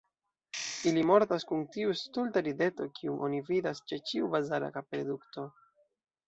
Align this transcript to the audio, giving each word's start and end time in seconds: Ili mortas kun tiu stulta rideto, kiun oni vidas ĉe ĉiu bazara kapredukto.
Ili 0.91 1.01
mortas 1.09 1.43
kun 1.51 1.61
tiu 1.75 1.93
stulta 1.99 2.43
rideto, 2.47 2.87
kiun 3.01 3.21
oni 3.29 3.43
vidas 3.51 3.83
ĉe 3.93 4.01
ĉiu 4.11 4.31
bazara 4.37 4.71
kapredukto. 4.79 5.47